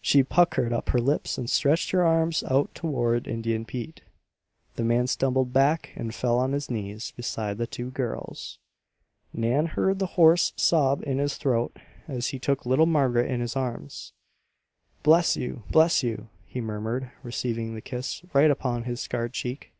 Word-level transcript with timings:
She 0.00 0.22
puckered 0.22 0.72
up 0.72 0.88
her 0.88 0.98
lips 0.98 1.36
and 1.36 1.50
stretched 1.50 1.90
her 1.90 2.02
arms 2.02 2.42
out 2.48 2.74
toward 2.74 3.28
Indian 3.28 3.66
Pete. 3.66 4.00
The 4.76 4.82
man 4.82 5.06
stumbled 5.06 5.52
back 5.52 5.90
and 5.94 6.14
fell 6.14 6.38
on 6.38 6.52
his 6.52 6.70
knees 6.70 7.10
beside 7.14 7.58
the 7.58 7.66
two 7.66 7.90
girls. 7.90 8.58
Nan 9.34 9.66
heard 9.66 9.98
the 9.98 10.06
hoarse 10.16 10.54
sob 10.56 11.02
in 11.06 11.18
his 11.18 11.36
throat 11.36 11.76
as 12.08 12.28
he 12.28 12.38
took 12.38 12.64
little 12.64 12.86
Margaret 12.86 13.30
in 13.30 13.40
his 13.42 13.56
arms. 13.56 14.14
"Bless 15.02 15.36
you! 15.36 15.64
Bless 15.70 16.02
you!" 16.02 16.30
he 16.46 16.62
murmured, 16.62 17.10
receiving 17.22 17.74
the 17.74 17.82
kiss 17.82 18.22
right 18.32 18.50
upon 18.50 18.84
his 18.84 19.02
scarred 19.02 19.34
cheek. 19.34 19.74